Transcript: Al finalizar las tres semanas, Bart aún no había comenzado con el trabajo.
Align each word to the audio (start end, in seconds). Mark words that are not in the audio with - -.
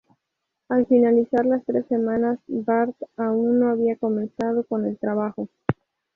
Al 0.69 0.87
finalizar 0.87 1.45
las 1.45 1.63
tres 1.63 1.85
semanas, 1.85 2.39
Bart 2.47 2.95
aún 3.17 3.59
no 3.59 3.69
había 3.69 3.97
comenzado 3.97 4.63
con 4.63 4.87
el 4.87 4.97
trabajo. 4.97 5.47